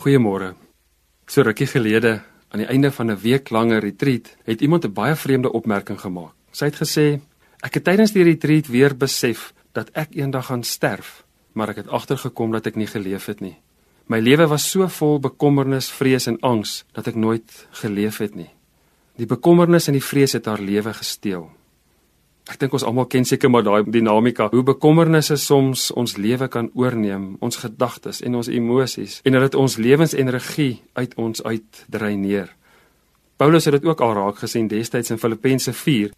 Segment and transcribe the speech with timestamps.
[0.00, 0.54] Goeiemôre.
[1.28, 5.52] So rukkie gelede, aan die einde van 'n weeklange retreat, het iemand 'n baie vreemde
[5.52, 6.32] opmerking gemaak.
[6.50, 7.20] Sy het gesê:
[7.60, 11.88] "Ek het tydens die retreat weer besef dat ek eendag gaan sterf, maar ek het
[11.88, 13.56] agtergekom dat ek nie geleef het nie.
[14.06, 18.50] My lewe was so vol bekommernis, vrees en angs dat ek nooit geleef het nie.
[19.16, 21.59] Die bekommernis en die vrees het haar lewe gesteel."
[22.50, 26.66] Ek dink ons almal ken seker maar daai dinamika hoe bekommernisse soms ons lewe kan
[26.74, 32.50] oorneem, ons gedagtes en ons emosies en dat dit ons lewensenergie uit ons uitdreineer.
[33.38, 36.10] Paulus het dit ook al raak gesien destyds in Filippense 4.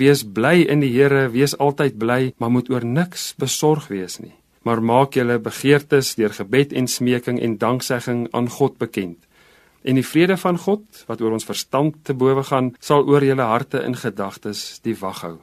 [0.00, 4.32] Wees bly in die Here, wees altyd bly, maar moet oor niks besorg wees nie.
[4.64, 9.20] Maar maak julle begeertes deur gebed en smeking en danksegging aan God bekend.
[9.84, 13.52] En die vrede van God, wat oor ons verstand te bowe gaan, sal oor julle
[13.52, 15.36] harte en gedagtes die wag hou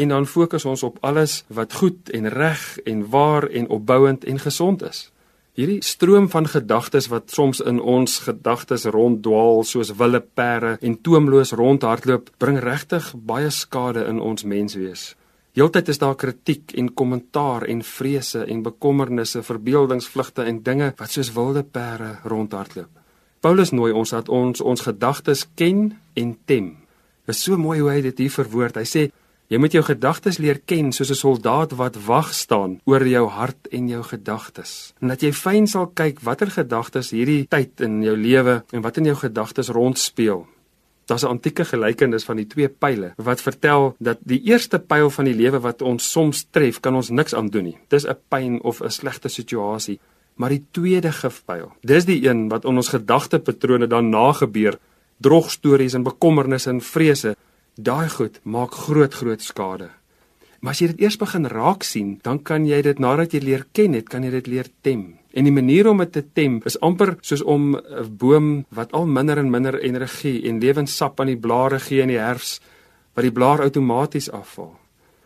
[0.00, 4.38] en dan fokus ons op alles wat goed en reg en waar en opbouend en
[4.40, 5.10] gesond is.
[5.58, 11.52] Hierdie stroom van gedagtes wat soms in ons gedagtes ronddwaal soos wille perde en toomloos
[11.52, 15.10] rondhardloop, bring regtig baie skade in ons menswees.
[15.58, 21.32] Heeltyd is daar kritiek en kommentaar en vrese en bekommernisse, verbeeldingsvlugte en dinge wat soos
[21.34, 22.90] wilde perde rondhardloop.
[23.40, 26.76] Paulus nooi ons dat ons ons gedagtes ken en tem.
[27.26, 28.78] Dit is so mooi hoe hy dit hier verwoord.
[28.80, 29.10] Hy sê
[29.50, 33.66] Jy moet jou gedagtes leer ken soos 'n soldaat wat wag staan oor jou hart
[33.72, 34.94] en jou gedagtes.
[35.02, 38.96] En dat jy fyn sal kyk watter gedagtes hierdie tyd in jou lewe en wat
[38.98, 40.46] in jou gedagtes rondspeel.
[41.06, 45.24] Daar's 'n antieke gelykenis van die twee pile wat vertel dat die eerste pyl van
[45.24, 47.78] die lewe wat ons soms tref, kan ons niks aan doen nie.
[47.88, 49.98] Dis 'n pyn of 'n slegte situasie.
[50.36, 54.78] Maar die tweede gifpyl, dis die een wat on ons gedagtepatrone dan nagebeur,
[55.20, 57.36] drogstories en bekommernisse en vrese
[57.80, 59.88] Daai goed maak groot groot skade.
[60.60, 63.64] Maar as jy dit eers begin raak sien, dan kan jy dit nadat jy leer
[63.72, 65.06] ken het, kan jy dit leer tem.
[65.32, 69.06] En die manier om dit te tem is amper soos om 'n boom wat al
[69.06, 72.60] minder en minder energie en lewenssap aan die blare gee in die herfs,
[73.14, 74.76] wat die blaar outomaties afval.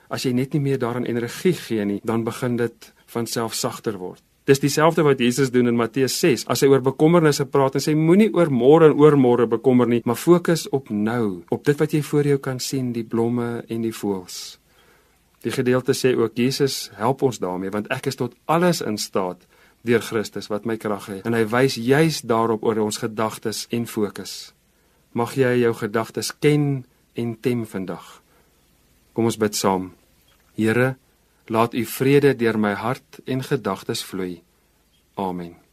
[0.08, 3.98] As jy net nie meer daaraan energie gee nie, dan begin dit van self sagter
[3.98, 4.22] word.
[4.44, 7.94] Dis dieselfde wat Jesus doen in Matteus 6 as hy oor bekommernisse praat en sê
[7.96, 12.02] moenie oor môre en oormôre bekommer nie, maar fokus op nou, op dit wat jy
[12.04, 14.58] voor jou kan sien, die blomme en die voëls.
[15.44, 19.48] Die gedeelte sê ook Jesus help ons daarmee want ek is tot alles in staat
[19.84, 23.88] deur Christus wat my krag gee en hy wys juis daarop oor ons gedagtes en
[23.88, 24.52] fokus.
[25.16, 26.84] Mag jy jou gedagtes ken
[27.16, 28.20] en tem vandag.
[29.16, 29.92] Kom ons bid saam.
[30.58, 30.96] Here
[31.46, 34.42] Laat u vrede deur my hart en gedagtes vloei.
[35.14, 35.63] Amen.